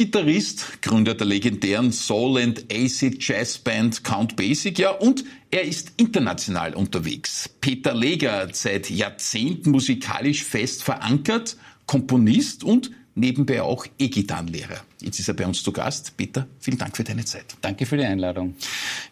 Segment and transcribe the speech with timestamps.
[0.00, 5.64] Ist Top-Gitarrist, Gründer der legendären Soul and Acid Jazz Band Count Basic, ja, und er
[5.64, 7.50] ist international unterwegs.
[7.60, 14.80] Peter Leger, seit Jahrzehnten musikalisch fest verankert, Komponist und nebenbei auch E-Gitarrenlehrer.
[15.00, 16.16] Jetzt ist er bei uns zu Gast.
[16.16, 17.56] Peter, vielen Dank für deine Zeit.
[17.60, 18.54] Danke für die Einladung.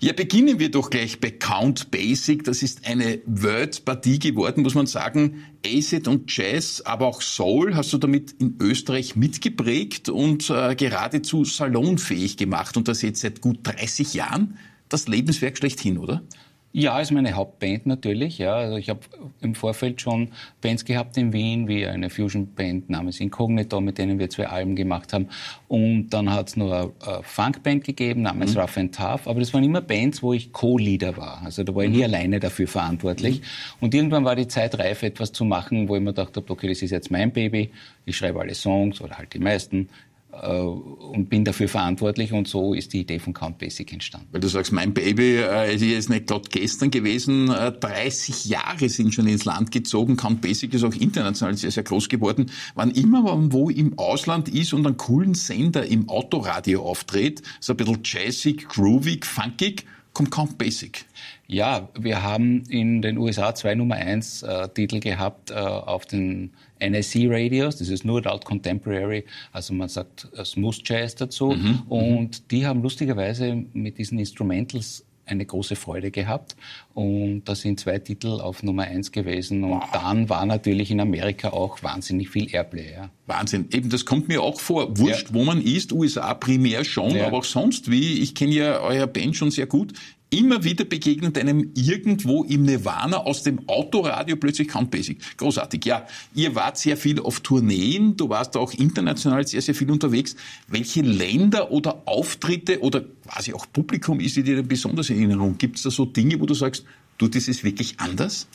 [0.01, 2.45] Ja, beginnen wir doch gleich bei Count Basic.
[2.45, 5.45] Das ist eine Word-Partie geworden, muss man sagen.
[5.67, 11.45] Acid und Jazz, aber auch Soul hast du damit in Österreich mitgeprägt und äh, geradezu
[11.45, 12.77] salonfähig gemacht.
[12.77, 14.59] Und das jetzt seit gut 30 Jahren.
[14.89, 16.23] Das Lebenswerk schlechthin, oder?
[16.73, 18.37] Ja, ist meine Hauptband natürlich.
[18.39, 18.55] Ja.
[18.55, 19.01] Also ich habe
[19.41, 20.29] im Vorfeld schon
[20.61, 25.15] Bands gehabt in Wien, wie eine Fusion-Band namens Incognito, mit denen wir zwei Alben gemacht
[25.15, 25.29] haben.
[25.67, 28.61] Und dann hat es noch eine, eine Funkband gegeben namens mhm.
[28.61, 29.27] Rough and Tough.
[29.27, 31.41] Aber das waren immer Bands, wo ich Co-Leader war.
[31.43, 32.05] Also da war ich nie mhm.
[32.05, 33.41] alleine dafür verantwortlich.
[33.41, 33.45] Mhm.
[33.81, 36.83] Und irgendwann war die Zeit reif, etwas zu machen, wo ich mir dachte, okay, das
[36.83, 37.71] ist jetzt mein Baby.
[38.05, 39.89] Ich schreibe alle Songs oder halt die meisten.
[40.31, 44.29] Äh, und bin dafür verantwortlich und so ist die Idee von Count Basic entstanden.
[44.31, 49.15] Weil du sagst, mein Baby äh, ist nicht gerade gestern gewesen, äh, 30 Jahre sind
[49.15, 52.51] schon ins Land gezogen, Count Basic ist auch international sehr, sehr groß geworden.
[52.75, 57.73] Wann immer man wo im Ausland ist und einen coolen Sender im Autoradio auftritt, so
[57.73, 59.87] ein bisschen jazzig, groovig, funkig,
[60.19, 61.05] kommt Count Basic.
[61.47, 66.51] Ja, wir haben in den USA zwei Nummer 1 äh, Titel gehabt äh, auf den
[66.81, 71.53] NSC Radios, das ist nur Adult Contemporary, also man sagt äh, Smooth Jazz dazu.
[71.53, 71.83] Mhm, mhm.
[71.87, 76.57] Und die haben lustigerweise mit diesen Instrumentals eine große Freude gehabt.
[76.95, 79.65] Und da sind zwei Titel auf Nummer eins gewesen.
[79.65, 79.91] Und wow.
[79.93, 82.93] dann war natürlich in Amerika auch wahnsinnig viel Airplay.
[82.93, 83.11] Ja.
[83.27, 83.69] Wahnsinn.
[83.73, 84.99] Eben, das kommt mir auch vor.
[84.99, 85.35] Wurscht, ja.
[85.35, 87.27] wo man ist, USA primär schon, ja.
[87.27, 88.21] aber auch sonst wie.
[88.21, 89.93] Ich kenne ja euer Band schon sehr gut
[90.31, 95.19] immer wieder begegnet einem irgendwo im Nirvana aus dem Autoradio plötzlich Count Basic.
[95.37, 95.85] Großartig.
[95.85, 100.37] Ja, ihr wart sehr viel auf Tourneen, du warst auch international sehr, sehr viel unterwegs.
[100.67, 105.57] Welche Länder oder Auftritte oder quasi auch Publikum ist dir besonders in Erinnerung?
[105.59, 106.85] Gibt es da so Dinge, wo du sagst,
[107.17, 108.49] du, das ist wirklich anders?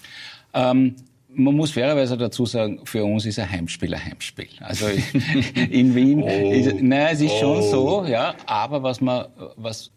[0.53, 0.95] Ähm
[1.35, 4.49] man muss fairerweise dazu sagen, für uns ist ein Heimspiel ein Heimspiel.
[4.59, 4.85] Also
[5.69, 7.39] in Wien, oh, ist, nein, es ist oh.
[7.39, 8.35] schon so, ja.
[8.45, 9.91] Aber was man, was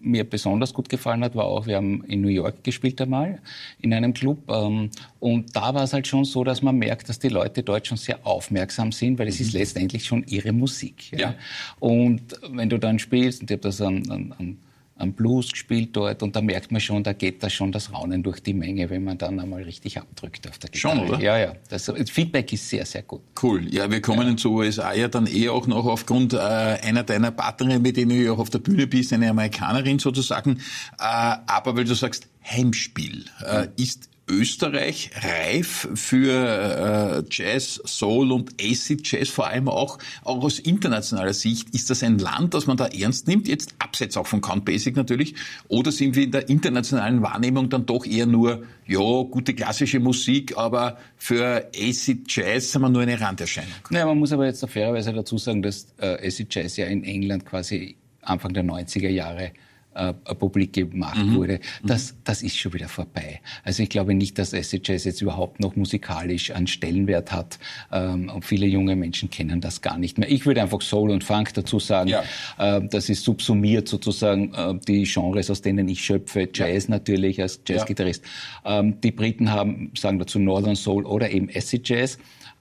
[0.00, 3.40] mir besonders gut gefallen hat, war auch, wir haben in New York gespielt einmal,
[3.80, 4.38] in einem Club.
[4.48, 7.86] Ähm, und da war es halt schon so, dass man merkt, dass die Leute dort
[7.86, 9.46] schon sehr aufmerksam sind, weil es mhm.
[9.46, 11.12] ist letztendlich schon ihre Musik.
[11.12, 11.18] Ja?
[11.18, 11.34] ja.
[11.78, 14.58] Und wenn du dann spielst, und ich habe das an, an, an
[14.98, 18.22] am Blues gespielt dort und da merkt man schon, da geht da schon das Raunen
[18.22, 20.96] durch die Menge, wenn man dann einmal richtig abdrückt auf der Gitarre.
[20.96, 21.20] Schon, oder?
[21.20, 21.52] Ja, ja.
[21.68, 23.20] Das, Feedback ist sehr, sehr gut.
[23.42, 23.72] Cool.
[23.72, 24.36] Ja, wir kommen ja.
[24.36, 28.32] zu USA ja dann eh auch noch aufgrund äh, einer deiner Partnerinnen, mit denen du
[28.32, 30.58] auch auf der Bühne bist, eine Amerikanerin sozusagen.
[30.98, 38.54] Äh, aber weil du sagst, Heimspiel, äh, ist Österreich reif für äh, Jazz, Soul und
[38.60, 41.74] Acid Jazz, vor allem auch, auch aus internationaler Sicht?
[41.74, 44.96] Ist das ein Land, das man da ernst nimmt, jetzt abseits auch von Count Basic
[44.96, 45.34] natürlich,
[45.68, 50.56] oder sind wir in der internationalen Wahrnehmung dann doch eher nur, ja, gute klassische Musik,
[50.56, 53.70] aber für Acid Jazz sind wir nur eine Randerscheinung?
[53.90, 57.46] Naja, man muss aber jetzt fairerweise dazu sagen, dass äh, Acid Jazz ja in England
[57.46, 59.52] quasi Anfang der 90er Jahre
[59.96, 61.34] äh, publik gemacht mhm.
[61.34, 61.86] wurde, mhm.
[61.86, 63.40] das, das ist schon wieder vorbei.
[63.64, 67.58] Also ich glaube nicht, dass Acid Jazz jetzt überhaupt noch musikalisch einen Stellenwert hat.
[67.92, 70.30] Ähm, und viele junge Menschen kennen das gar nicht mehr.
[70.30, 72.10] Ich würde einfach Soul und Funk dazu sagen.
[72.10, 72.22] Ja.
[72.58, 76.48] Äh, das ist subsumiert sozusagen äh, die Genres, aus denen ich schöpfe.
[76.52, 76.90] Jazz ja.
[76.90, 78.24] natürlich als Jazzgitarrist.
[78.64, 78.80] Ja.
[78.80, 82.18] Ähm, die Briten haben, sagen dazu Northern Soul oder eben Acid Jazz.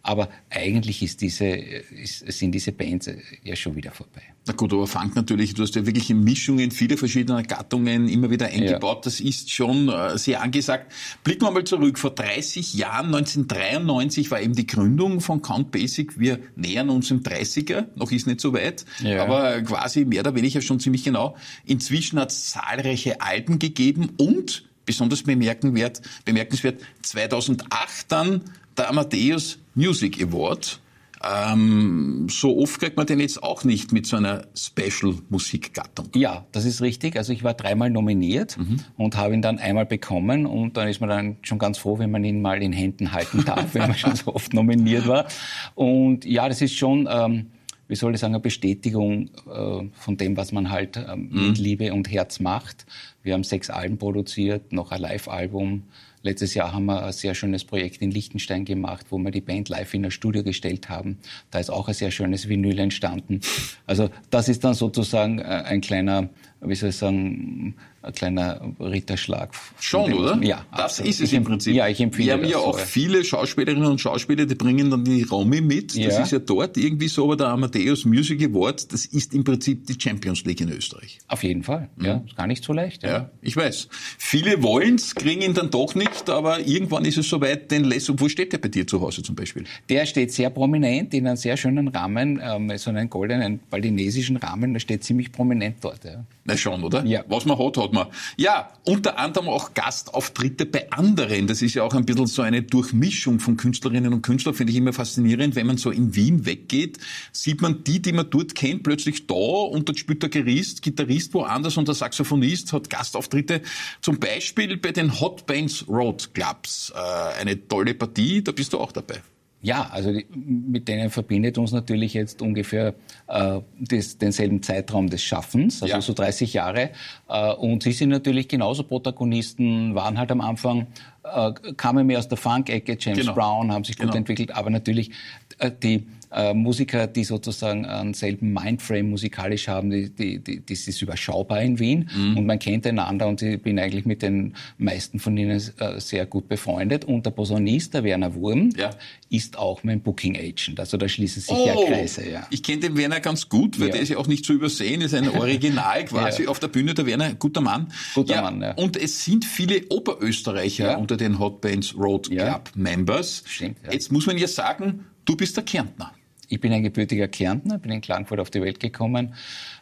[0.07, 3.09] Aber eigentlich ist diese, ist, sind diese Bands
[3.41, 4.21] ja schon wieder vorbei.
[4.45, 8.45] Na gut, aber Funk natürlich, du hast ja wirklich Mischungen vieler verschiedener Gattungen immer wieder
[8.45, 8.97] eingebaut.
[8.97, 9.01] Ja.
[9.05, 10.93] Das ist schon äh, sehr angesagt.
[11.23, 11.97] Blicken wir mal zurück.
[11.97, 16.19] Vor 30 Jahren, 1993, war eben die Gründung von Count Basic.
[16.19, 19.23] Wir nähern uns im 30er, noch ist nicht so weit, ja.
[19.23, 21.35] aber quasi mehr oder weniger schon ziemlich genau.
[21.65, 28.41] Inzwischen hat es zahlreiche Alben gegeben und besonders bemerkenswert, bemerkenswert 2008 dann
[28.77, 30.79] der Amadeus Music Award.
[31.23, 36.09] Ähm, so oft kriegt man den jetzt auch nicht mit so einer Special-Musikgattung.
[36.13, 37.17] Ja, das ist richtig.
[37.17, 38.81] Also ich war dreimal nominiert mhm.
[38.95, 42.11] und habe ihn dann einmal bekommen und dann ist man dann schon ganz froh, wenn
[42.11, 45.25] man ihn mal in Händen halten darf, wenn man schon so oft nominiert war.
[45.73, 47.47] Und ja, das ist schon, ähm,
[47.87, 51.47] wie soll ich sagen, eine Bestätigung äh, von dem, was man halt ähm, mhm.
[51.47, 52.85] mit Liebe und Herz macht.
[53.23, 55.83] Wir haben sechs Alben produziert, noch ein Live-Album
[56.25, 59.69] Letztes Jahr haben wir ein sehr schönes Projekt in Liechtenstein gemacht, wo wir die Band
[59.69, 61.19] live in ein Studio gestellt haben.
[61.51, 63.41] Da ist auch ein sehr schönes Vinyl entstanden.
[63.85, 66.29] Also das ist dann sozusagen äh, ein kleiner,
[66.61, 67.75] wie soll ich sagen,
[68.05, 69.49] ein kleiner Ritterschlag.
[69.79, 70.37] Schon, oder?
[70.41, 70.65] Ja.
[70.71, 71.11] Das absolut.
[71.11, 71.75] ist es im Prinzip.
[71.75, 75.23] Ja, ich empfehle Wir haben ja auch viele Schauspielerinnen und Schauspieler, die bringen dann die
[75.23, 75.91] Romy mit.
[75.91, 76.23] Das ja.
[76.23, 79.95] ist ja dort irgendwie so, aber der Amadeus Music Award, das ist im Prinzip die
[79.99, 81.19] Champions League in Österreich.
[81.27, 81.89] Auf jeden Fall.
[82.01, 82.25] Ja, mhm.
[82.27, 83.03] ist gar nicht so leicht.
[83.03, 83.87] Ja, ja ich weiß.
[84.17, 88.29] Viele wollen's, kriegen ihn dann doch nicht, aber irgendwann ist es soweit, den Lesso, wo
[88.29, 89.65] steht der bei dir zu Hause zum Beispiel?
[89.89, 94.73] Der steht sehr prominent in einem sehr schönen Rahmen, ähm, so einen goldenen balinesischen Rahmen,
[94.73, 96.05] der steht ziemlich prominent dort.
[96.05, 96.25] Ja.
[96.47, 97.03] Na schon, oder?
[97.05, 97.23] Ja.
[97.27, 98.07] Was man hat, hat man.
[98.37, 101.47] Ja, unter anderem auch Gastauftritte bei anderen.
[101.47, 104.77] Das ist ja auch ein bisschen so eine Durchmischung von Künstlerinnen und Künstlern, finde ich
[104.77, 105.55] immer faszinierend.
[105.55, 106.99] Wenn man so in Wien weggeht,
[107.31, 111.33] sieht man die, die man dort kennt, plötzlich da und dort spielt der Gitarrist, Gitarrist
[111.33, 113.61] woanders und der Saxophonist hat Gastauftritte.
[114.01, 116.93] Zum Beispiel bei den Hot Bands Road Clubs.
[116.95, 119.21] Äh, eine tolle Partie, da bist du auch dabei.
[119.65, 122.93] Ja, also die, mit denen verbindet uns natürlich jetzt ungefähr
[123.25, 126.01] äh, des, denselben Zeitraum des Schaffens, also ja.
[126.01, 126.91] so 30 Jahre.
[127.27, 130.85] Äh, und sie sind natürlich genauso Protagonisten, waren halt am Anfang,
[131.23, 133.33] äh, kamen mehr aus der Funk-Ecke, James genau.
[133.33, 134.17] Brown, haben sich gut genau.
[134.17, 135.09] entwickelt, aber natürlich
[135.57, 140.87] äh, die äh, Musiker, die sozusagen einen selben Mindframe musikalisch haben, die, die, die, das
[140.87, 142.37] ist überschaubar in Wien mhm.
[142.37, 146.25] und man kennt einander und ich bin eigentlich mit den meisten von ihnen äh, sehr
[146.25, 147.05] gut befreundet.
[147.05, 148.89] Und der Posaunist, der Werner Wurm, ja.
[149.29, 150.79] ist auch mein Booking Agent.
[150.79, 152.29] Also da schließen sich oh, ja Kreise.
[152.29, 152.47] Ja.
[152.49, 153.93] Ich kenne den Werner ganz gut, weil ja.
[153.93, 156.93] der ist ja auch nicht zu übersehen, ist ein Original quasi auf der Bühne.
[156.93, 157.93] Der Werner, guter Mann.
[158.13, 158.73] Guter Mann, ja.
[158.73, 163.43] Und es sind viele Oberösterreicher unter den Hot Bands Road Club Members.
[163.45, 166.13] Stimmt, Jetzt muss man ja sagen, du bist der Kärntner.
[166.49, 169.33] Ich bin ein gebürtiger Kärntner, bin in Klagenfurt auf die Welt gekommen,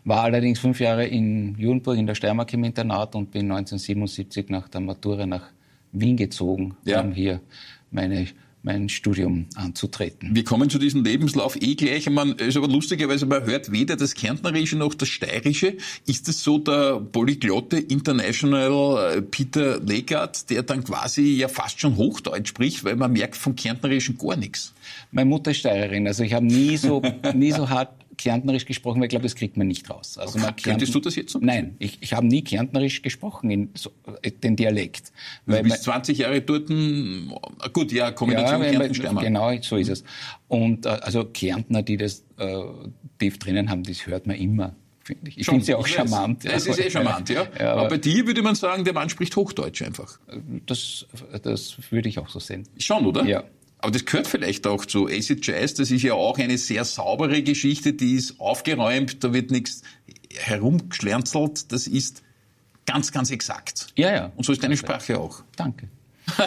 [0.03, 4.67] war allerdings fünf Jahre in Jurenburg in der Steiermark im Internat und bin 1977 nach
[4.69, 5.49] der Matura nach
[5.91, 7.01] Wien gezogen, ja.
[7.01, 7.41] um hier
[7.91, 8.27] meine
[8.63, 10.33] mein Studium anzutreten.
[10.33, 12.09] Wir kommen zu diesem Lebenslauf eh gleich.
[12.09, 15.77] Man ist aber lustigerweise, man hört weder das Kärntnerische noch das Steirische.
[16.07, 21.97] Ist es so der Polyglotte International äh, Peter Legard, der dann quasi ja fast schon
[21.97, 24.73] Hochdeutsch spricht, weil man merkt vom Kärntnerischen gar nichts?
[25.11, 27.01] Meine Mutter ist Steirerin, also ich habe nie so,
[27.35, 30.17] nie so hart Kärntnerisch gesprochen, weil ich glaube, das kriegt man nicht raus.
[30.17, 30.53] Also okay.
[30.63, 31.39] Könntest du das jetzt so?
[31.39, 35.11] Nein, ich, ich habe nie Kärntnerisch gesprochen, in so, äh, den Dialekt.
[35.45, 36.67] Du weil bist 20 Jahre dort,
[37.73, 40.03] gut, ja, Kombination ja, Kärnten, Genau, so ist es.
[40.47, 42.61] Und äh, also Kärntner, die das äh,
[43.19, 44.75] tief drinnen haben, das hört man immer.
[45.03, 46.45] Find ich ich finde sie auch charmant.
[46.45, 46.51] Ja.
[46.51, 47.45] Es ist eh charmant, ja.
[47.59, 50.17] ja aber, aber bei dir würde man sagen, der Mann spricht Hochdeutsch einfach.
[50.65, 51.05] Das,
[51.41, 52.63] das würde ich auch so sehen.
[52.77, 53.25] Schon, oder?
[53.25, 53.43] Ja.
[53.83, 55.73] Aber das gehört vielleicht auch zu Acid Jazz.
[55.73, 59.81] Das ist ja auch eine sehr saubere Geschichte, die ist aufgeräumt, da wird nichts
[60.33, 61.69] herumgeschlänzelt.
[61.69, 62.23] Das ist
[62.85, 63.87] ganz, ganz exakt.
[63.97, 64.31] Ja, ja.
[64.37, 65.43] Und so ist deine Sprache auch.
[65.57, 65.89] Danke.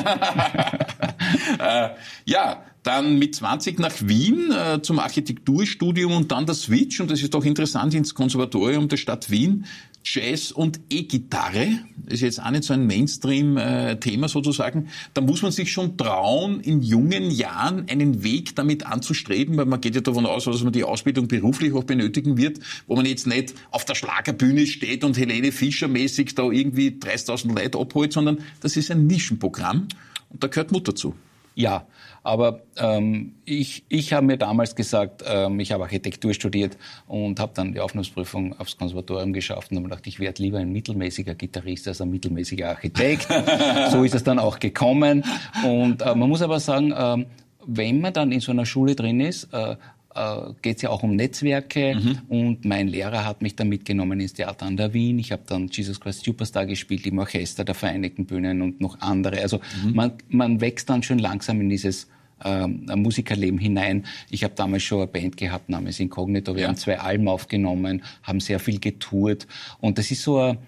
[1.59, 1.91] äh,
[2.25, 7.21] ja, dann mit 20 nach Wien äh, zum Architekturstudium und dann der Switch, und das
[7.21, 9.67] ist doch interessant, ins Konservatorium der Stadt Wien.
[10.09, 15.73] Jazz und E-Gitarre, ist jetzt auch nicht so ein Mainstream-Thema sozusagen, da muss man sich
[15.73, 20.45] schon trauen, in jungen Jahren einen Weg damit anzustreben, weil man geht ja davon aus,
[20.45, 24.69] dass man die Ausbildung beruflich auch benötigen wird, wo man jetzt nicht auf der Schlagerbühne
[24.69, 29.89] steht und Helene Fischer mäßig da irgendwie 30.000 Leute abholt, sondern das ist ein Nischenprogramm
[30.29, 31.17] und da gehört Mut dazu.
[31.59, 31.87] Ja,
[32.23, 36.77] aber ähm, ich, ich habe mir damals gesagt, ähm, ich habe Architektur studiert
[37.07, 40.71] und habe dann die Aufnahmeprüfung aufs Konservatorium geschafft und habe gedacht, ich werde lieber ein
[40.71, 43.29] mittelmäßiger Gitarrist als ein mittelmäßiger Architekt.
[43.91, 45.25] so ist es dann auch gekommen.
[45.65, 47.25] Und äh, man muss aber sagen, äh,
[47.67, 49.77] wenn man dann in so einer Schule drin ist, äh,
[50.17, 52.19] äh, geht es ja auch um Netzwerke mhm.
[52.29, 55.19] und mein Lehrer hat mich dann mitgenommen ins Theater an der Wien.
[55.19, 59.41] Ich habe dann Jesus Christ Superstar gespielt im Orchester der Vereinigten Bühnen und noch andere.
[59.43, 59.95] Also mhm.
[59.95, 62.09] man, man wächst dann schon langsam in dieses
[62.45, 64.05] ähm, Musikerleben hinein.
[64.31, 66.55] Ich habe damals schon eine Band gehabt namens Incognito.
[66.55, 66.69] Wir ja.
[66.69, 69.47] haben zwei Alben aufgenommen, haben sehr viel getourt.
[69.81, 70.59] Und das ist so ein,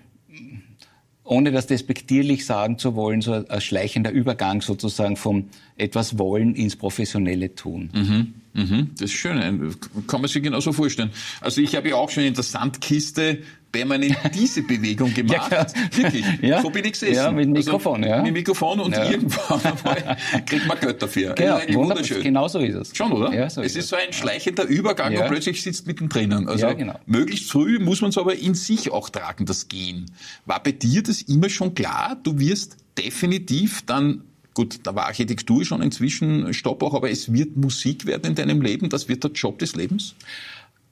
[1.25, 6.77] ohne das despektierlich sagen zu wollen, so ein schleichender Übergang sozusagen vom etwas Wollen ins
[6.77, 7.91] professionelle Tun.
[7.93, 8.35] Mhm.
[8.55, 9.77] Mhm, das ist schön,
[10.07, 11.11] kann man sich genauso vorstellen.
[11.41, 13.39] Also ich habe ja auch schon in der Sandkiste
[13.71, 15.53] permanent diese Bewegung gemacht.
[15.53, 17.15] ja, Wirklich, ja, so bin ich gesessen.
[17.15, 18.23] Ja, mit Mikrofon, also, ja.
[18.23, 19.11] Mit Mikrofon und ja.
[19.11, 19.61] irgendwann
[20.47, 21.35] kriegt man Geld dafür.
[21.35, 22.23] Genau, wunderschön.
[22.23, 22.97] Genau so ist es.
[22.97, 23.33] Schon, oder?
[23.33, 25.23] Ja, so es ist, ist so ein schleichender Übergang ja.
[25.23, 26.33] und plötzlich sitzt mittendrin.
[26.49, 26.99] Also ja, genau.
[27.07, 30.11] möglichst früh muss man es aber in sich auch tragen, das Gehen.
[30.47, 32.19] War bei dir das immer schon klar?
[32.23, 34.25] Du wirst definitiv dann
[34.59, 38.61] Gut, da war Architektur schon inzwischen Stopp auch, aber es wird Musik werden in deinem
[38.61, 40.17] Leben, das wird der Job des Lebens?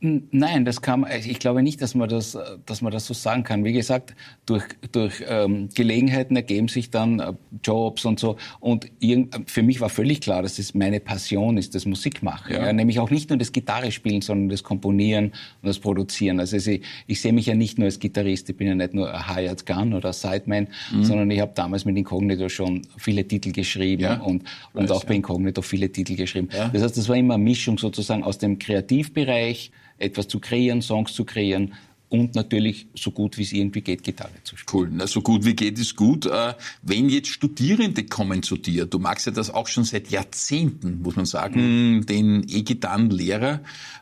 [0.00, 2.36] Nein, das kann ich glaube nicht, dass man das,
[2.66, 3.64] dass man das so sagen kann.
[3.64, 7.32] Wie gesagt, durch, durch ähm, Gelegenheiten ergeben sich dann äh,
[7.64, 8.36] Jobs und so.
[8.60, 12.52] Und irgend, für mich war völlig klar, dass es meine Passion ist, das Musikmachen.
[12.52, 12.66] Ja.
[12.66, 15.26] Ja, nämlich auch nicht nur das Gitarre spielen, sondern das Komponieren
[15.62, 16.40] und das Produzieren.
[16.40, 19.12] Also ich, ich sehe mich ja nicht nur als Gitarrist, ich bin ja nicht nur
[19.12, 21.04] ein Hired Gun oder Sideman, mhm.
[21.04, 24.20] sondern ich habe damals mit Incognito schon viele Titel geschrieben ja.
[24.20, 26.48] und, und auch bei Incognito viele Titel geschrieben.
[26.72, 31.12] Das heißt, das war immer eine Mischung sozusagen aus dem Kreativbereich, etwas zu kreieren, Songs
[31.12, 31.74] zu kreieren
[32.08, 34.82] und natürlich so gut wie es irgendwie geht, Gitarre zu spielen.
[34.82, 36.26] Cool, na, so gut wie geht ist gut.
[36.26, 41.02] Äh, wenn jetzt Studierende kommen zu dir, du magst ja das auch schon seit Jahrzehnten,
[41.02, 42.06] muss man sagen, mhm.
[42.06, 43.60] den E-Gitarrenlehrer,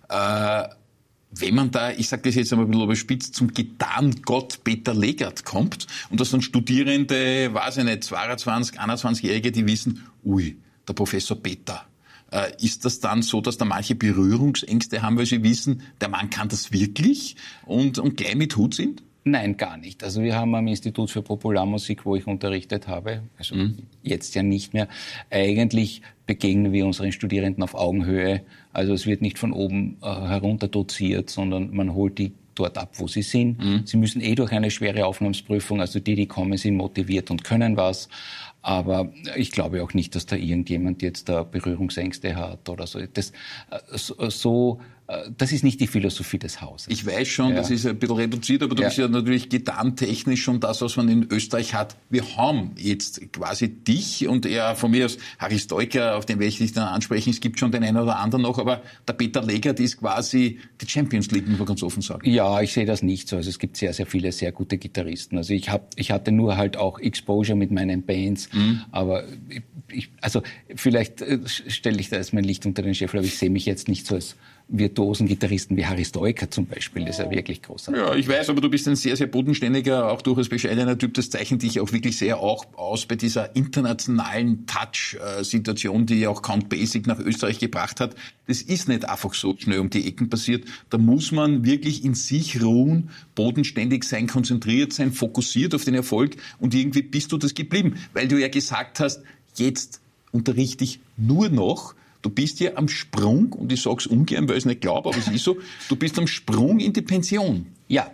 [0.09, 0.69] äh,
[1.37, 5.45] wenn man da, ich sage das jetzt einmal ein bisschen überspitzt, zum Gitarrengott Peter Legert
[5.45, 11.37] kommt und das dann Studierende, weiß ich nicht, 22, 21-Jährige, die wissen, ui, der Professor
[11.37, 11.87] Peter,
[12.61, 16.49] ist das dann so, dass da manche Berührungsängste haben, weil sie wissen, der Mann kann
[16.49, 17.37] das wirklich
[17.67, 19.03] und, und gleich mit Hut sind?
[19.27, 20.05] Nein, gar nicht.
[20.05, 23.79] Also wir haben am Institut für Popularmusik, wo ich unterrichtet habe, also mhm.
[24.03, 24.87] jetzt ja nicht mehr,
[25.31, 28.43] eigentlich begegnen wir unseren Studierenden auf Augenhöhe.
[28.75, 32.93] Also es wird nicht von oben äh, herunter doziert, sondern man holt die dort ab,
[32.99, 33.59] wo sie sind.
[33.59, 33.83] Mhm.
[33.85, 37.77] Sie müssen eh durch eine schwere Aufnahmsprüfung, also die, die kommen, sind motiviert und können
[37.77, 38.09] was.
[38.63, 42.99] Aber ich glaube auch nicht, dass da irgendjemand jetzt da Berührungsängste hat oder so.
[43.13, 43.31] Das,
[43.71, 43.99] äh,
[44.31, 44.81] so
[45.37, 46.89] das ist nicht die Philosophie des Hauses.
[46.89, 47.57] Ich weiß schon, ja.
[47.57, 48.89] das ist ein bisschen reduziert, aber du ja.
[48.89, 51.97] bist ja natürlich gitarrentechnisch schon das, was man in Österreich hat.
[52.09, 56.49] Wir haben jetzt quasi dich und er von mir aus Harry Stoiker, auf den werde
[56.49, 57.31] ich dich dann ansprechen.
[57.31, 60.89] Es gibt schon den einen oder anderen noch, aber der Peter Legert ist quasi die
[60.89, 62.31] Champions League, muss man ganz offen sagen.
[62.31, 63.37] Ja, ich sehe das nicht so.
[63.37, 65.37] Also es gibt sehr, sehr viele sehr gute Gitarristen.
[65.37, 68.85] Also ich hab, ich hatte nur halt auch Exposure mit meinen Bands, mhm.
[68.91, 69.25] aber
[69.93, 70.43] ich, also
[70.75, 73.67] vielleicht äh, stelle ich da erstmal ein Licht unter den Scheffel, aber ich sehe mich
[73.67, 74.37] jetzt nicht so als
[74.69, 77.05] virtuosen Gitarristen wie Harry Stoiker zum Beispiel.
[77.05, 78.03] Das ist ja wirklich großartig.
[78.03, 81.15] Ja, ich weiß, aber du bist ein sehr, sehr bodenständiger, auch durchaus bescheidener Typ.
[81.15, 86.71] Das zeichnet dich auch wirklich sehr auch aus bei dieser internationalen Touch-Situation, die auch Count
[86.71, 88.15] Basic nach Österreich gebracht hat.
[88.47, 90.65] Das ist nicht einfach so schnell um die Ecken passiert.
[90.89, 96.37] Da muss man wirklich in sich ruhen, bodenständig sein, konzentriert sein, fokussiert auf den Erfolg
[96.59, 99.23] und irgendwie bist du das geblieben, weil du ja gesagt hast,
[99.57, 100.01] jetzt
[100.33, 101.95] unterrichte ich nur noch
[102.25, 105.11] Du bist ja am Sprung, und ich sage es ungern, weil ich es nicht glaube,
[105.11, 105.59] aber es ist so,
[105.91, 107.67] du bist am Sprung in die Pension.
[107.87, 108.11] Ja,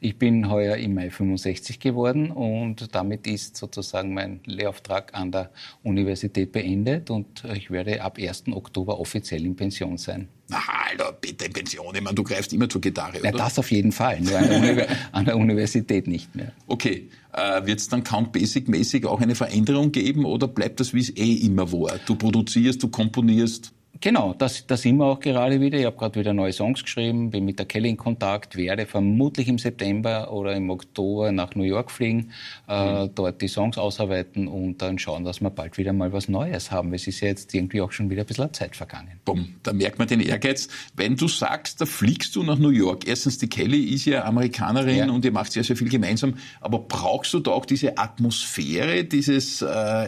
[0.00, 5.50] ich bin heuer im Mai 65 geworden und damit ist sozusagen mein Lehrauftrag an der
[5.82, 8.44] Universität beendet und ich werde ab 1.
[8.52, 10.28] Oktober offiziell in Pension sein.
[10.50, 10.58] Na,
[10.90, 11.94] Alter, bitte in Pension.
[11.94, 13.30] Ich meine, du greifst immer zur Gitarre, oder?
[13.30, 14.20] Ja, das auf jeden Fall.
[14.20, 16.52] Nur an der, an der Universität nicht mehr.
[16.66, 17.10] Okay.
[17.34, 21.10] Äh, Wird es dann Count Basic-mäßig auch eine Veränderung geben oder bleibt das, wie es
[21.10, 21.98] eh immer war?
[22.06, 23.72] Du produzierst, du komponierst?
[24.00, 25.76] Genau, das, das sind wir auch gerade wieder.
[25.76, 29.48] Ich habe gerade wieder neue Songs geschrieben, bin mit der Kelly in Kontakt, werde vermutlich
[29.48, 32.30] im September oder im Oktober nach New York fliegen,
[32.68, 33.10] äh, mhm.
[33.16, 36.94] dort die Songs ausarbeiten und dann schauen, dass wir bald wieder mal was Neues haben.
[36.94, 39.20] Es ist ja jetzt irgendwie auch schon wieder ein bisschen Zeit vergangen.
[39.24, 40.68] Bumm, da merkt man den Ehrgeiz.
[40.94, 44.96] Wenn du sagst, da fliegst du nach New York, erstens, die Kelly ist ja Amerikanerin
[44.96, 45.10] ja.
[45.10, 49.60] und ihr macht sehr, sehr viel gemeinsam, aber brauchst du da auch diese Atmosphäre, dieses
[49.62, 49.66] äh,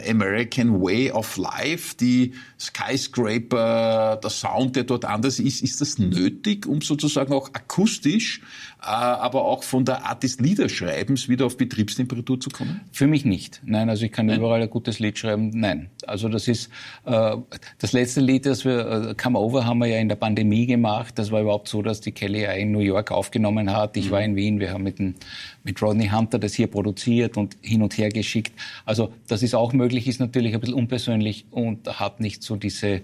[0.09, 6.65] American Way of Life, die Skyscraper, der Sound, der dort anders ist, ist das nötig,
[6.65, 8.41] um sozusagen auch akustisch,
[8.81, 12.81] äh, aber auch von der Art des Liederschreibens wieder auf Betriebstemperatur zu kommen?
[12.91, 13.61] Für mich nicht.
[13.63, 14.39] Nein, also ich kann Nein.
[14.39, 15.51] überall ein gutes Lied schreiben.
[15.53, 15.89] Nein.
[16.07, 16.69] Also das ist
[17.05, 17.35] äh,
[17.79, 21.17] das letzte Lied, das wir äh, Come Over haben wir ja in der Pandemie gemacht.
[21.19, 23.97] Das war überhaupt so, dass die Kelly in New York aufgenommen hat.
[23.97, 24.11] Ich mhm.
[24.11, 24.59] war in Wien.
[24.59, 25.15] Wir haben mit, dem,
[25.63, 28.53] mit Rodney Hunter das hier produziert und hin und her geschickt.
[28.85, 33.01] Also das ist auch möglich, ist natürlich ein bisschen unpersönlich und hat nicht so diese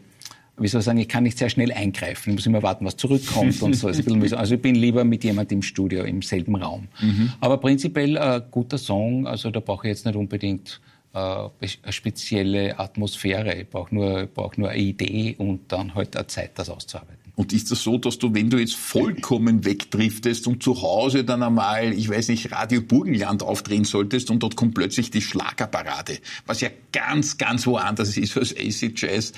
[0.60, 2.32] wie soll ich sagen, ich kann nicht sehr schnell eingreifen.
[2.32, 3.88] Ich muss immer warten, was zurückkommt und so.
[3.88, 6.88] Also ich bin lieber mit jemandem im Studio, im selben Raum.
[7.00, 7.34] Mhm.
[7.40, 10.82] Aber prinzipiell ein äh, guter Song, also da brauche ich jetzt nicht unbedingt
[11.14, 13.56] äh, eine spezielle Atmosphäre.
[13.56, 17.28] Ich brauche nur, brauch nur eine Idee und dann halt eine Zeit, das auszuarbeiten.
[17.36, 21.44] Und ist das so, dass du, wenn du jetzt vollkommen wegdriftest und zu Hause dann
[21.44, 26.62] einmal, ich weiß nicht, Radio Burgenland aufdrehen solltest und dort kommt plötzlich die Schlagerparade, was
[26.62, 29.34] ja ganz, ganz woanders ist als AC Jazz,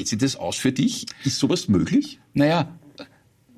[0.00, 1.04] Geht sich das aus für dich?
[1.24, 2.20] Ist sowas möglich?
[2.32, 2.74] Naja,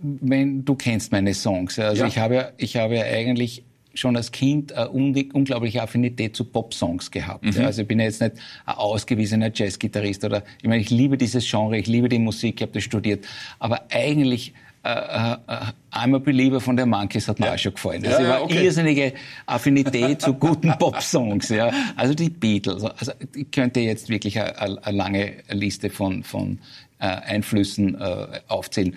[0.01, 1.79] wenn, du kennst meine Songs.
[1.79, 2.09] Also ja.
[2.09, 3.63] ich habe ja, ich habe ja eigentlich
[3.95, 7.45] schon als Kind eine unglaubliche Affinität zu Pop-Songs gehabt.
[7.45, 7.65] Mhm.
[7.65, 11.49] Also ich bin ja jetzt nicht ein ausgewiesener Jazzgitarrist oder, ich meine, ich liebe dieses
[11.49, 13.25] Genre, ich liebe die Musik, ich habe das studiert.
[13.61, 14.53] Aber eigentlich
[14.85, 15.37] äh, äh,
[15.93, 17.55] I'm a Believer von der Monkeys hat mir ja.
[17.55, 18.05] auch schon gefallen.
[18.05, 18.65] Also ja, ich war okay.
[18.65, 19.15] irrsinnige
[19.47, 21.49] Affinität zu guten Pop-Songs.
[21.51, 21.71] Ja.
[21.97, 22.85] Also die Beatles.
[22.85, 26.59] Also ich könnte jetzt wirklich eine, eine lange Liste von, von
[26.99, 28.97] äh, Einflüssen äh, aufzählen.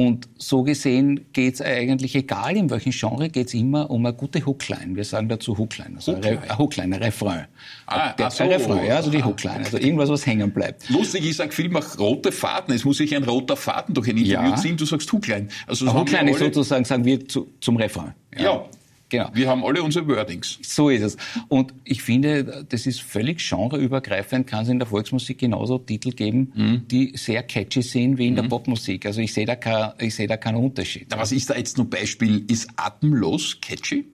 [0.00, 4.14] Und so gesehen geht es eigentlich, egal in welchem Genre, geht es immer um eine
[4.14, 4.96] gute Hookline.
[4.96, 5.96] Wir sagen dazu Hookline.
[5.96, 6.40] Also Hookline.
[6.40, 7.44] Ein Hookline, ein Refrain.
[7.84, 8.44] Ah, Der, so.
[8.44, 9.58] ein Refrain, ja, also die Hookline.
[9.58, 10.88] Also irgendwas, was hängen bleibt.
[10.88, 12.74] Lustig, ich sage viel mach rote Faden.
[12.74, 14.56] Es muss sich ein roter Faden durch ein Interview ja.
[14.56, 14.78] ziehen.
[14.78, 15.48] Du sagst Hookline.
[15.66, 18.14] Also Hookline ist sozusagen, sagen wir, zu, zum Refrain.
[18.34, 18.44] ja.
[18.44, 18.64] ja.
[19.10, 19.28] Genau.
[19.34, 20.58] Wir haben alle unsere Wordings.
[20.62, 21.16] So ist es.
[21.48, 26.52] Und ich finde, das ist völlig genreübergreifend, kann es in der Volksmusik genauso Titel geben,
[26.54, 26.88] mhm.
[26.88, 28.36] die sehr catchy sind wie in mhm.
[28.36, 29.04] der Popmusik.
[29.06, 31.08] Also ich sehe da, kein, ich sehe da keinen Unterschied.
[31.10, 32.44] Was ist da jetzt nur Beispiel?
[32.48, 34.06] Ist Atemlos catchy?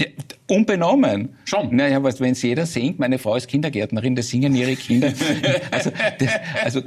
[0.00, 0.06] Ja,
[0.46, 1.30] unbenommen.
[1.44, 1.74] Schon.
[1.74, 5.12] Naja, was, wenn es jeder singt, meine Frau ist Kindergärtnerin, da singen ihre Kinder.
[5.72, 6.30] also, das,
[6.62, 6.82] also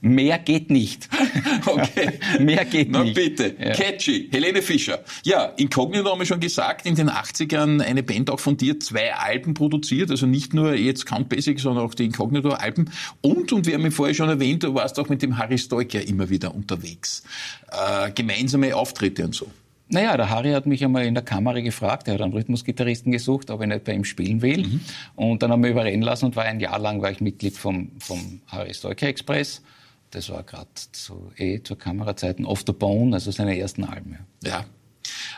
[0.00, 1.08] mehr geht nicht.
[1.66, 2.18] Okay.
[2.38, 3.16] mehr geht Na, nicht.
[3.16, 3.54] Na bitte.
[3.58, 3.72] Ja.
[3.72, 4.28] Catchy.
[4.32, 5.00] Helene Fischer.
[5.24, 9.14] Ja, Incognito haben wir schon gesagt, in den 80ern eine Band auch von dir zwei
[9.14, 12.90] Alben produziert, also nicht nur jetzt Count Basic, sondern auch die Incognito-Alben.
[13.20, 16.06] Und, und wir haben ihn vorher schon erwähnt, du warst auch mit dem Harry Stoiker
[16.06, 17.24] immer wieder unterwegs.
[17.70, 19.46] Äh, gemeinsame Auftritte und so.
[19.88, 23.50] Naja, der Harry hat mich einmal in der Kamera gefragt, er hat einen Rhythmusgitarristen gesucht,
[23.50, 24.66] ob ich nicht bei ihm spielen will.
[24.66, 24.80] Mhm.
[25.16, 27.90] Und dann haben wir überreden lassen und war ein Jahr lang war ich Mitglied vom,
[27.98, 29.62] vom Harry Stoiker Express.
[30.10, 34.18] Das war gerade zu, eh zur Kamerazeiten Off the Bone, also seine ersten Alben.
[34.42, 34.50] Ja.
[34.50, 34.64] ja.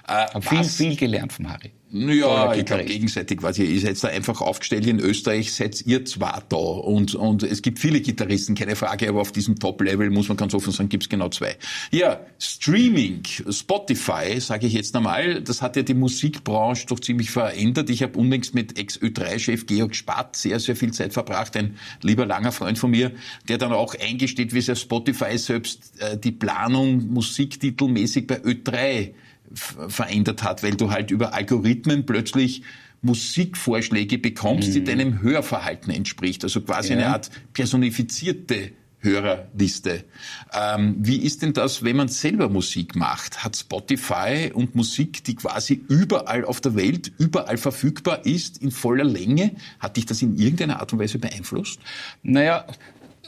[0.07, 1.73] Äh, viel, viel gelernt vom Harry.
[1.95, 3.65] Ja, ich glaube gegenseitig quasi.
[3.65, 7.79] Ihr seid da einfach aufgestellt in Österreich, seid ihr zwar da und, und es gibt
[7.79, 11.29] viele Gitarristen, keine Frage, aber auf diesem Top-Level muss man ganz offen sagen, gibt's genau
[11.29, 11.55] zwei.
[11.91, 17.91] Ja, Streaming, Spotify, sage ich jetzt einmal, das hat ja die Musikbranche doch ziemlich verändert.
[17.91, 22.53] Ich habe unlängst mit Ex-Ö3-Chef Georg Spatt sehr, sehr viel Zeit verbracht, ein lieber langer
[22.53, 23.13] Freund von mir,
[23.49, 29.13] der dann auch eingesteht, wie sehr Spotify selbst äh, die Planung musiktitelmäßig bei Ö3
[29.55, 32.63] verändert hat, weil du halt über Algorithmen plötzlich
[33.03, 34.73] Musikvorschläge bekommst, mhm.
[34.73, 36.45] die deinem Hörverhalten entspricht.
[36.45, 36.99] Also quasi ja.
[36.99, 40.05] eine Art personifizierte Hörerliste.
[40.53, 43.43] Ähm, wie ist denn das, wenn man selber Musik macht?
[43.43, 49.05] Hat Spotify und Musik, die quasi überall auf der Welt, überall verfügbar ist, in voller
[49.05, 51.81] Länge, hat dich das in irgendeiner Art und Weise beeinflusst?
[52.23, 52.65] Naja,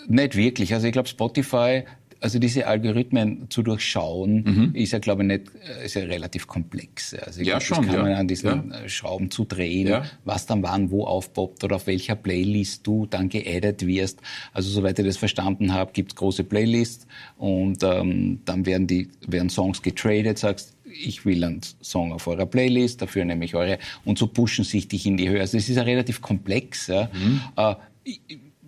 [0.07, 0.75] nicht wirklich.
[0.75, 1.85] Also ich glaube, Spotify
[2.25, 4.75] also diese Algorithmen zu durchschauen, mhm.
[4.75, 7.12] ist ja, glaube ich, nicht, äh, ist ja relativ komplex.
[7.12, 7.87] Also ich ja, glaub, schon.
[7.87, 8.89] Das kann man an diesen ja.
[8.89, 13.87] Schrauben zu drehen, was dann wann wo aufpoppt oder auf welcher Playlist du dann geaddet
[13.87, 14.21] wirst.
[14.54, 17.06] Also soweit ich das verstanden habe, gibt es große Playlists
[17.37, 22.47] und ähm, dann werden die werden Songs getradet, sagst ich will einen Song auf eurer
[22.47, 25.41] Playlist, dafür nehme ich eure und so pushen sich dich in die Höhe.
[25.41, 26.89] Also es ist ja relativ komplex.
[26.89, 27.43] Mhm.
[27.54, 27.75] Äh,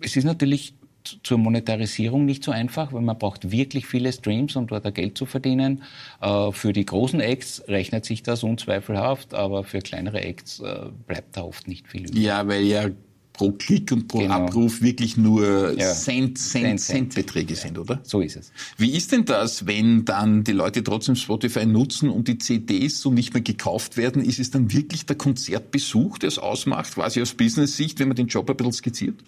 [0.01, 0.75] es ist natürlich
[1.23, 5.25] zur Monetarisierung nicht so einfach, weil man braucht wirklich viele Streams, um dort Geld zu
[5.25, 5.83] verdienen.
[6.21, 11.37] Äh, für die großen Acts rechnet sich das unzweifelhaft, aber für kleinere Acts äh, bleibt
[11.37, 12.23] da oft nicht viel übrig.
[12.23, 12.89] Ja, weil ja
[13.37, 14.33] pro Klick und pro genau.
[14.33, 15.93] Abruf wirklich nur ja.
[15.93, 17.59] Cent, Cent, Cent, Beträge ja.
[17.59, 17.99] sind, oder?
[18.03, 18.51] So ist es.
[18.77, 23.11] Wie ist denn das, wenn dann die Leute trotzdem Spotify nutzen und die CDs so
[23.11, 24.23] nicht mehr gekauft werden?
[24.23, 28.27] Ist es dann wirklich der Konzertbesuch, der es ausmacht, quasi aus Business-Sicht, wenn man den
[28.27, 29.23] Job ein bisschen skizziert?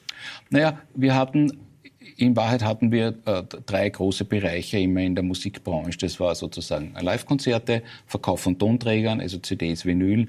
[0.50, 1.60] Naja, wir hatten
[2.18, 5.98] in Wahrheit hatten wir äh, drei große Bereiche immer in der Musikbranche.
[6.00, 10.28] Das war sozusagen Live-Konzerte, Verkauf von Tonträgern, also CDs, Vinyl.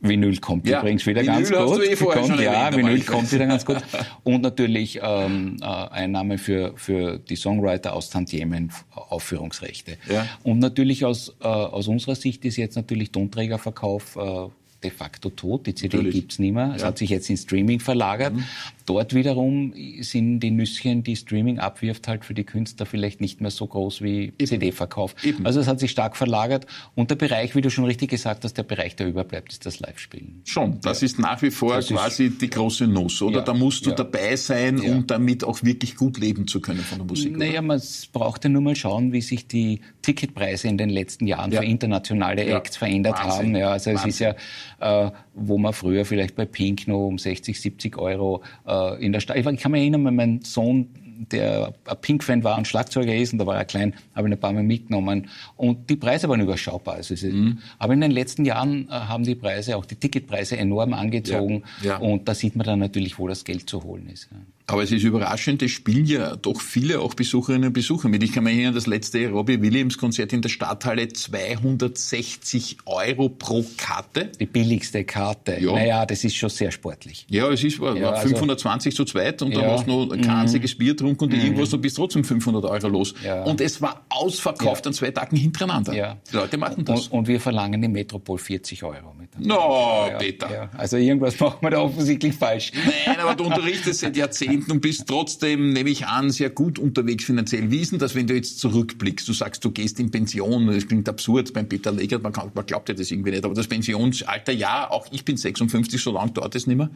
[0.00, 1.84] Vinyl kommt ja, übrigens wieder Vinyl ganz gut.
[1.84, 3.78] Eh kommt, ja, Vinyl kommt wieder ganz gut.
[4.22, 9.96] Und natürlich ähm, äh, Einnahme für, für die Songwriter aus Tantiemen, Aufführungsrechte.
[10.08, 10.26] Ja.
[10.44, 14.48] Und natürlich aus, äh, aus unserer Sicht ist jetzt natürlich Tonträgerverkauf äh,
[14.82, 15.66] de facto tot.
[15.66, 16.14] Die CD Natürlich.
[16.14, 16.72] gibt's nicht mehr.
[16.74, 16.88] Es ja.
[16.88, 18.34] hat sich jetzt in Streaming verlagert.
[18.34, 18.44] Mhm.
[18.86, 23.50] Dort wiederum sind die Nüsschen, die Streaming abwirft, halt für die Künstler vielleicht nicht mehr
[23.50, 25.14] so groß wie CD-Verkauf.
[25.44, 26.66] Also es hat sich stark verlagert.
[26.94, 29.80] Und der Bereich, wie du schon richtig gesagt hast, der Bereich, der überbleibt, ist das
[29.80, 30.40] Live-Spielen.
[30.44, 31.06] Schon, das ja.
[31.06, 33.38] ist nach wie vor das quasi die große Nuss, oder?
[33.38, 33.44] Ja.
[33.44, 37.06] Da musst du dabei sein, um damit auch wirklich gut leben zu können von der
[37.06, 37.36] Musik.
[37.36, 41.52] Naja, man braucht ja nur mal schauen, wie sich die Ticketpreise in den letzten Jahren
[41.52, 43.48] für internationale Acts verändert Wahnsinn.
[43.48, 43.56] haben.
[43.56, 44.08] Ja, also Wahnsinn.
[44.08, 44.34] es ist ja
[44.80, 49.20] äh, wo man früher vielleicht bei Pink noch um 60, 70 Euro äh, in der
[49.20, 49.36] Stadt.
[49.36, 50.88] Ich kann mich erinnern, mein Sohn
[51.32, 54.36] der ein Pink-Fan war und Schlagzeuger ist, und da war er klein, habe ich ihn
[54.36, 55.28] ein paar Mal mitgenommen.
[55.56, 56.94] Und die Preise waren überschaubar.
[56.94, 57.58] Also mhm.
[57.78, 61.64] Aber in den letzten Jahren äh, haben die Preise, auch die Ticketpreise enorm angezogen.
[61.82, 61.96] Ja, ja.
[61.98, 64.28] Und da sieht man dann natürlich, wo das Geld zu holen ist.
[64.68, 64.74] Ja.
[64.74, 68.22] Aber es ist überraschend, es spielen ja doch viele auch Besucherinnen und Besucher mit.
[68.22, 73.64] Ich kann mich erinnern, das letzte Robbie Williams Konzert in der Stadthalle 260 Euro pro
[73.78, 74.30] Karte.
[74.38, 75.58] Die billigste Karte.
[75.58, 75.72] Ja.
[75.72, 77.24] Naja, das ist schon sehr sportlich.
[77.30, 79.62] Ja, es ist war, ja, 520 also, zu zweit und ja.
[79.62, 80.78] dann hast du noch ein kanziges mhm.
[80.78, 81.40] Bier getrunken und mhm.
[81.40, 83.14] irgendwas, du bist trotzdem 500 Euro los.
[83.24, 83.44] Ja.
[83.44, 85.94] Und es war ausverkauft an zwei Tagen hintereinander.
[85.94, 86.18] Ja.
[86.30, 87.08] Die Leute machen das.
[87.08, 89.14] Und, und wir verlangen im Metropol 40 Euro.
[89.18, 90.68] Mit no, Peter.
[90.76, 92.72] Also irgendwas machen wir da offensichtlich falsch.
[93.06, 96.78] Nein, aber du unterrichtest seit Jahrzehnten Jahrzehnten und bist trotzdem, nehme ich an, sehr gut
[96.78, 97.70] unterwegs finanziell.
[97.70, 99.28] Wie ist denn das, wenn du jetzt zurückblickst?
[99.28, 100.66] Du sagst, du gehst in Pension.
[100.66, 103.44] Das klingt absurd beim Peter Legert, man, kann, man glaubt ja das irgendwie nicht.
[103.44, 106.90] Aber das Pensionsalter, ja, auch ich bin 56, so lange dauert es nicht mehr.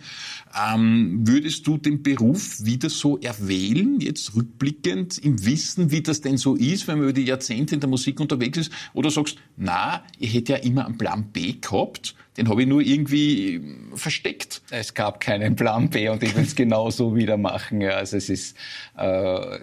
[0.72, 6.37] Ähm, würdest du den Beruf wieder so erwählen, jetzt rückblickend, im Wissen, wie das denn
[6.37, 8.72] so ist, wenn man über die Jahrzehnte in der Musik unterwegs ist?
[8.94, 12.81] Oder sagst, na, ich hätte ja immer einen Plan B gehabt, den habe ich nur
[12.81, 13.61] irgendwie
[13.94, 14.62] versteckt.
[14.70, 17.52] Es gab keinen Plan B und ich will es genauso wieder machen.
[17.73, 18.57] Ja, also es ist,
[18.97, 19.59] äh,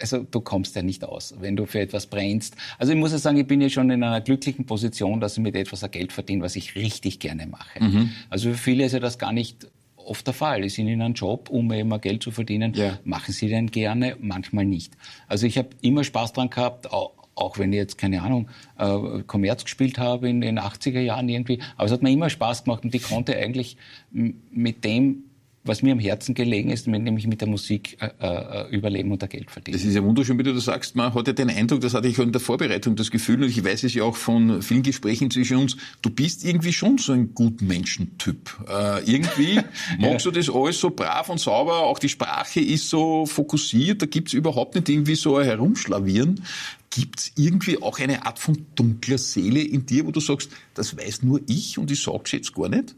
[0.00, 2.56] also du kommst ja nicht aus, wenn du für etwas brennst.
[2.78, 5.42] Also ich muss ja sagen, ich bin ja schon in einer glücklichen Position, dass ich
[5.42, 7.82] mit etwas Geld verdiene, was ich richtig gerne mache.
[7.82, 8.10] Mhm.
[8.30, 9.66] Also für viele ist ja das gar nicht
[10.04, 10.62] oft der Fall.
[10.64, 12.74] Sie sind in einem Job, um eben Geld zu verdienen.
[12.74, 12.98] Ja.
[13.04, 14.92] Machen sie den gerne, manchmal nicht.
[15.28, 19.22] Also ich habe immer Spaß dran gehabt, auch, auch wenn ich jetzt, keine Ahnung, äh,
[19.26, 21.60] Kommerz gespielt habe in den 80er Jahren irgendwie.
[21.76, 23.76] Aber es hat mir immer Spaß gemacht und ich konnte eigentlich
[24.10, 25.24] mit dem
[25.64, 29.26] was mir am Herzen gelegen ist, nämlich mit der Musik äh, äh, überleben und da
[29.26, 29.78] Geld verdienen.
[29.78, 30.94] Das ist ja wunderschön, wie du das sagst.
[30.94, 33.48] Man hat ja den Eindruck, das hatte ich auch in der Vorbereitung das Gefühl, und
[33.48, 37.12] ich weiß es ja auch von vielen Gesprächen zwischen uns, du bist irgendwie schon so
[37.12, 38.54] ein Gutmenschentyp.
[38.68, 39.54] Äh, irgendwie
[39.98, 40.30] magst ja.
[40.30, 44.34] du das alles so brav und sauber, auch die Sprache ist so fokussiert, da gibt's
[44.34, 46.44] überhaupt nicht irgendwie so ein Herumschlavieren.
[46.90, 51.22] Gibt's irgendwie auch eine Art von dunkler Seele in dir, wo du sagst, das weiß
[51.22, 52.94] nur ich und ich sag's jetzt gar nicht?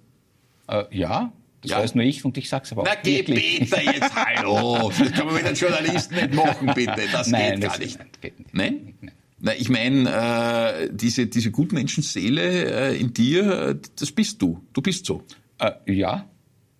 [0.68, 1.78] Äh, ja, das ja.
[1.78, 2.86] weiß nur ich und ich sag's aber auch.
[2.86, 4.92] Na geh Peter jetzt, hallo.
[4.98, 7.02] Das kann man mit den Journalisten nicht machen, bitte.
[7.12, 7.98] Das nein, geht gar nicht.
[7.98, 8.54] Nein, geht nicht.
[8.54, 8.94] Nein?
[9.00, 9.12] nein?
[9.38, 14.62] Na, ich meine, äh, diese, diese Gutmenschenseele äh, in dir, äh, das bist du.
[14.72, 15.22] Du bist so.
[15.58, 16.26] Äh, ja,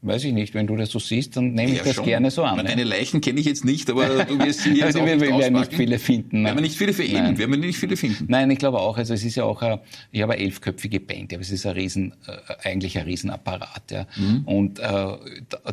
[0.03, 2.05] Weiß ich nicht, wenn du das so siehst, dann nehme ich ja, das schon.
[2.05, 2.65] gerne so an.
[2.65, 5.27] Deine Leichen kenne ich jetzt nicht, aber du wirst sie jetzt also auch wir, nicht
[5.27, 6.43] wir werden nicht viele finden.
[6.43, 8.27] Wir werden nicht viele für ihn, wir werden nicht viele finden.
[8.29, 9.81] Nein, ich glaube auch, also es ist ja auch, eine,
[10.13, 14.07] ich habe eine elfköpfige Band, aber es ist ein riesen, äh, eigentlich ein Riesenapparat, ja.
[14.17, 14.43] Mhm.
[14.45, 15.07] Und äh,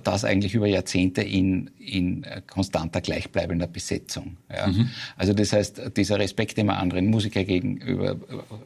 [0.04, 4.38] das eigentlich über Jahrzehnte in, in konstanter, gleichbleibender Besetzung.
[4.50, 4.68] Ja.
[4.68, 4.90] Mhm.
[5.18, 8.16] Also das heißt, dieser Respekt, den man anderen Musiker gegenüber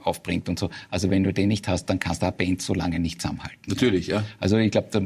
[0.04, 2.74] aufbringt und so, also wenn du den nicht hast, dann kannst du eine Band so
[2.74, 3.58] lange nicht zusammenhalten.
[3.68, 4.24] Natürlich, ja.
[4.40, 5.02] Also ich glaube, da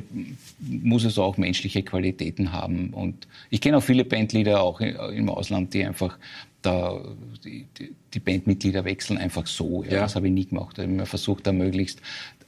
[0.62, 2.94] muss es auch menschliche Qualitäten haben.
[2.94, 6.18] Und ich kenne auch viele Bandleader auch im Ausland, die einfach
[6.62, 7.02] da
[7.44, 7.66] die,
[8.14, 9.84] die Bandmitglieder wechseln einfach so.
[9.84, 9.94] Ja.
[9.94, 10.00] ja.
[10.02, 10.78] Das habe ich nie gemacht.
[10.78, 12.02] Ich habe immer versucht, da möglichst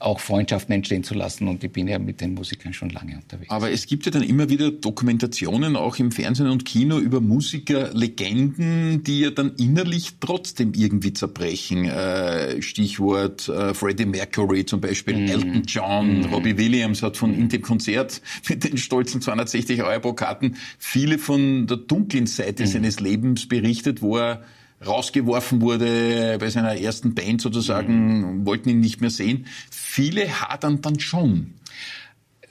[0.04, 3.50] auch Freundschaften entstehen zu lassen und ich bin ja mit den Musikern schon lange unterwegs.
[3.50, 9.02] Aber es gibt ja dann immer wieder Dokumentationen auch im Fernsehen und Kino über Musikerlegenden,
[9.02, 11.86] die ja dann innerlich trotzdem irgendwie zerbrechen.
[11.86, 15.28] Äh, Stichwort äh, Freddie Mercury zum Beispiel, mm.
[15.28, 16.24] Elton John, mm.
[16.26, 21.18] Robbie Williams hat von in dem Konzert mit den stolzen 260 Euro pro Karten viele
[21.18, 22.66] von der dunklen Seite mm.
[22.66, 24.44] seines Lebens berichtet, wo er
[24.86, 28.46] rausgeworfen wurde bei seiner ersten Band sozusagen, mhm.
[28.46, 29.46] wollten ihn nicht mehr sehen.
[29.70, 31.54] Viele hadern dann schon.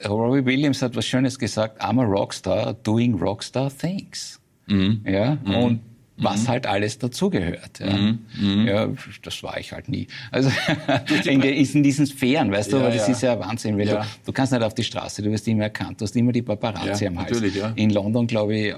[0.04, 4.40] Robbie Williams hat was Schönes gesagt, I'm a Rockstar doing Rockstar things.
[4.66, 5.02] Mhm.
[5.06, 5.54] Ja, mhm.
[5.54, 5.80] und
[6.16, 6.48] was mhm.
[6.48, 7.80] halt alles dazugehört.
[7.80, 7.92] Ja.
[7.92, 8.18] Mhm.
[8.40, 8.66] Mhm.
[8.66, 8.88] ja,
[9.22, 10.06] das war ich halt nie.
[10.30, 10.50] Also
[11.24, 13.12] in, der, in diesen Sphären, weißt du, ja, aber das ja.
[13.12, 13.78] ist ja Wahnsinn.
[13.78, 16.32] Weil du, du kannst nicht auf die Straße, du wirst immer erkannt, du hast immer
[16.32, 17.42] die Paparazzi am Hals.
[17.74, 18.74] In London, glaube ich, äh,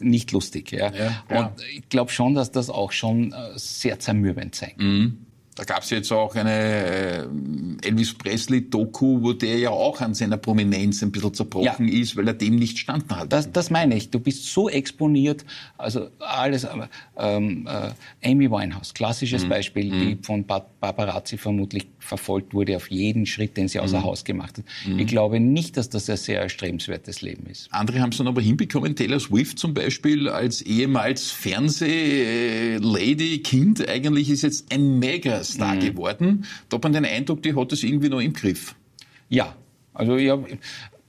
[0.00, 0.72] nicht lustig.
[0.72, 0.90] Ja.
[1.28, 4.86] Und ich glaube schon, dass das auch schon äh, sehr zermürbend sein kann.
[4.86, 5.18] Mhm.
[5.56, 7.26] Da gab es jetzt auch eine äh,
[7.82, 12.00] Elvis Presley-Doku, wo der ja auch an seiner Prominenz ein bisschen zerbrochen ja.
[12.00, 13.32] ist, weil er dem nicht standen hat.
[13.32, 14.10] Das, das meine ich.
[14.10, 15.44] Du bist so exponiert,
[15.76, 16.66] also alles.
[17.18, 17.90] Ähm, äh,
[18.30, 19.48] Amy Winehouse, klassisches mhm.
[19.48, 20.00] Beispiel, mhm.
[20.00, 24.04] die von Paparazzi vermutlich verfolgt wurde auf jeden Schritt, den sie außer mhm.
[24.04, 24.64] Haus gemacht hat.
[24.86, 25.00] Mhm.
[25.00, 27.68] Ich glaube nicht, dass das ein sehr erstrebenswertes Leben ist.
[27.72, 28.94] Andere haben es dann aber hinbekommen.
[28.94, 32.00] Taylor Swift zum Beispiel als ehemals Fernseh-Lady,
[33.42, 35.80] Kind eigentlich ist jetzt ein mega Star mhm.
[35.80, 36.44] geworden.
[36.68, 38.74] Da hat man den Eindruck, die hat es irgendwie noch im Griff.
[39.28, 39.54] Ja,
[39.94, 40.38] also ja,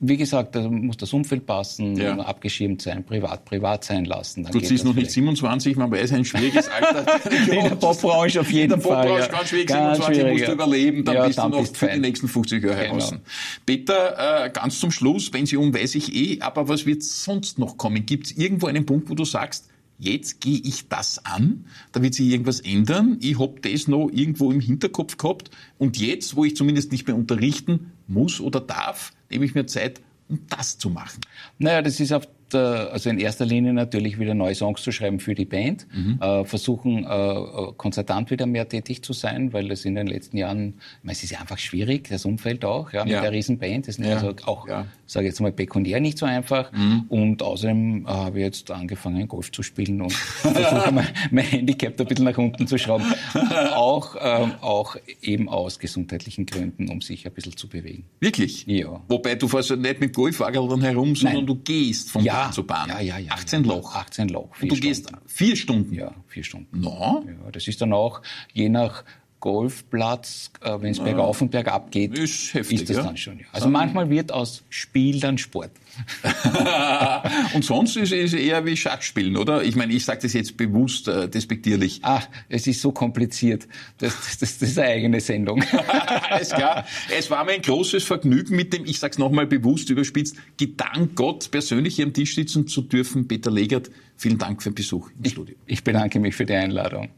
[0.03, 2.17] wie gesagt, da muss das Umfeld passen, ja.
[2.17, 4.43] abgeschirmt sein, privat, privat sein lassen.
[4.43, 7.05] Dann du siehst noch nicht 27, man weiß, ein schwieriges Alter.
[7.29, 9.05] in der Popbranche auf jeden in der Fall.
[9.05, 9.37] Popbranche ja.
[9.37, 11.87] ganz schwierig, ganz 27 musst du überleben, dann ja, bist dann du noch bist für
[11.87, 12.93] die nächsten 50 Jahre genau.
[12.93, 13.19] draußen.
[13.67, 18.03] Peter, äh, ganz zum Schluss, Pension weiß ich eh, aber was wird sonst noch kommen?
[18.03, 19.70] Gibt es irgendwo einen Punkt, wo du sagst,
[20.01, 24.51] jetzt gehe ich das an, da wird sich irgendwas ändern, ich hab das noch irgendwo
[24.51, 29.45] im Hinterkopf gehabt und jetzt, wo ich zumindest nicht mehr unterrichten muss oder darf, nehme
[29.45, 31.21] ich mir Zeit, um das zu machen.
[31.59, 35.19] Naja, das ist auf der, also in erster Linie natürlich wieder neue Songs zu schreiben
[35.19, 36.19] für die Band, mhm.
[36.19, 40.69] äh, versuchen äh, konzertant wieder mehr tätig zu sein, weil es in den letzten Jahren,
[40.69, 43.21] ich meine, es ist ja einfach schwierig, das Umfeld auch, ja, mit ja.
[43.21, 44.15] der Riesenband, das sind ja.
[44.15, 46.71] also auch ja sage ich jetzt mal, pekuniär nicht so einfach.
[46.71, 47.05] Mhm.
[47.09, 52.05] Und außerdem habe ich jetzt angefangen, Golf zu spielen und versuche mein, mein Handicap da
[52.05, 53.05] ein bisschen nach unten zu schrauben.
[53.75, 58.05] auch, ähm, auch eben aus gesundheitlichen Gründen, um sich ein bisschen zu bewegen.
[58.21, 58.65] Wirklich?
[58.67, 59.01] Ja.
[59.09, 61.45] Wobei du fährst ja nicht mit Golfwagen herum, sondern Nein.
[61.47, 62.43] du gehst von ja.
[62.45, 62.87] Bahn zu Bahn.
[62.87, 63.33] Ja, ja, ja.
[63.33, 63.93] 18 Loch.
[63.93, 64.49] 18 Loch.
[64.61, 64.81] Und du Stunden.
[64.81, 65.93] gehst vier Stunden?
[65.93, 66.79] Ja, vier Stunden.
[66.79, 67.25] No?
[67.27, 68.21] Ja, das ist dann auch
[68.53, 69.03] je nach
[69.41, 71.03] Golfplatz, äh, wenn es ja.
[71.03, 73.03] bergauf und bergab geht, ist, heftig, ist das ja?
[73.03, 73.39] dann schon.
[73.39, 73.45] Ja.
[73.51, 75.71] Also manchmal wird aus Spiel dann Sport.
[77.53, 79.63] und sonst ist es eher wie Schachspielen, oder?
[79.63, 81.99] Ich meine, ich sage das jetzt bewusst äh, despektierlich.
[82.03, 83.67] Ach, es ist so kompliziert.
[83.97, 85.63] Das, das, das, das ist eine eigene Sendung.
[86.29, 86.85] Alles klar.
[87.17, 91.15] Es war mir ein großes Vergnügen mit dem, ich sage es nochmal bewusst überspitzt, Gedank
[91.15, 93.27] Gott persönlich hier am Tisch sitzen zu dürfen.
[93.27, 95.55] Peter Legert, vielen Dank für den Besuch im ich, Studio.
[95.65, 97.09] Ich bedanke mich für die Einladung.